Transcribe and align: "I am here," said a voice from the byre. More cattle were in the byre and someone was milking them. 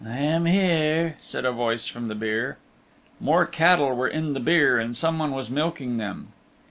"I 0.03 0.17
am 0.17 0.47
here," 0.47 1.17
said 1.21 1.45
a 1.45 1.51
voice 1.51 1.85
from 1.85 2.07
the 2.07 2.15
byre. 2.15 2.57
More 3.19 3.45
cattle 3.45 3.93
were 3.93 4.07
in 4.07 4.33
the 4.33 4.39
byre 4.39 4.79
and 4.79 4.97
someone 4.97 5.29
was 5.31 5.51
milking 5.51 5.97
them. 5.97 6.29